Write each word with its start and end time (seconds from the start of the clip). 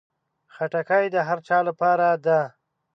خټکی 0.53 1.05
د 1.13 1.17
هر 1.27 1.37
چا 1.47 1.57
لپاره 1.67 2.07
ده. 2.25 2.39